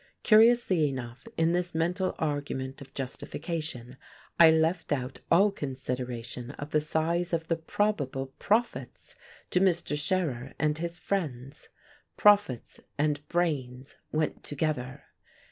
[0.23, 3.97] Curiously enough, in this mental argument of justification,
[4.39, 9.13] I left out all consideration of the size of the probable profits
[9.51, 9.95] to Mr.
[9.95, 11.69] Scherer and his friends.
[12.17, 15.03] Profits and brains went together.